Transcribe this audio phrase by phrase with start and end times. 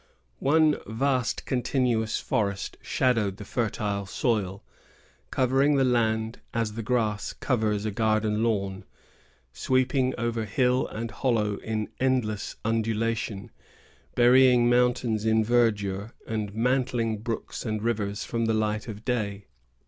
[0.39, 4.63] One vast, continuous forest shadowed the fertile soil,
[5.29, 8.83] covering the land as the grass covers a garden lawn,
[9.53, 13.51] sweeping over hill and hollow in endless undulation,
[14.15, 19.45] burying mountains in verdure, and mantling brooks and rivers from the light of day.